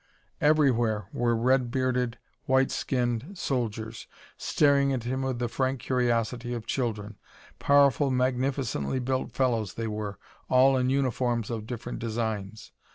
Everywhere 0.41 1.05
were 1.13 1.35
red 1.35 1.69
bearded, 1.69 2.17
white 2.45 2.71
skinned 2.71 3.37
soldiers, 3.37 4.07
staring 4.35 4.91
at 4.91 5.03
him 5.03 5.21
with 5.21 5.37
the 5.37 5.47
frank 5.47 5.79
curiosity 5.79 6.55
of 6.55 6.65
children. 6.65 7.19
Powerful, 7.59 8.09
magnificently 8.09 8.97
built 8.97 9.31
fellows 9.33 9.75
they 9.75 9.85
were, 9.87 10.17
all 10.49 10.75
in 10.75 10.89
uniforms 10.89 11.51
of 11.51 11.67
different 11.67 11.99
designs. 11.99 12.71